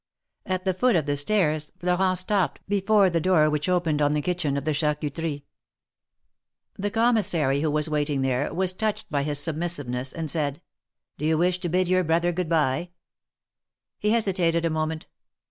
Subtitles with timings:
[0.47, 4.21] At the foot of the stairs Florent stopped before the door which opened on the
[4.23, 5.43] kitchen of the Charcuterie.
[6.75, 10.59] The Commissary, who was waiting there, was touched by his submissiveness, and said;
[11.19, 11.81] THE MARKETS OF PARIS.
[11.83, 12.89] 305 Do you wish to bid your brother good bye?"
[13.99, 15.05] He hesitated a moment.